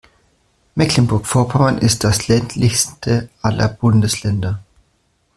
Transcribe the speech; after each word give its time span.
Mecklenburg-Vorpommern 0.73 1.77
ist 1.77 2.03
das 2.03 2.27
ländlichste 2.27 3.29
aller 3.43 3.67
Bundesländer. 3.67 4.59